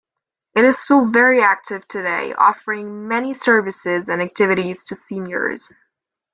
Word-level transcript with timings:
It 0.55 0.65
is 0.65 0.79
still 0.79 1.05
very 1.05 1.43
active 1.43 1.87
today, 1.87 2.33
offering 2.33 3.07
many 3.07 3.35
services 3.35 4.09
and 4.09 4.19
activities 4.19 4.83
to 4.85 4.95
Seniors. 4.95 5.71